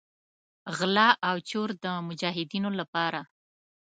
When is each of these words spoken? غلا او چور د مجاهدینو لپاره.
غلا 0.77 1.09
او 1.29 1.35
چور 1.49 1.69
د 1.83 1.85
مجاهدینو 2.07 2.69
لپاره. 2.79 3.21